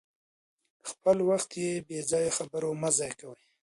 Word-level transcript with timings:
خپل 0.89 1.17
وخت 1.29 1.49
په 1.61 1.67
بې 1.87 1.99
ځایه 2.11 2.31
خبرو 2.37 2.69
مه 2.81 2.89
ضایع 2.97 3.13
کوئ. 3.19 3.41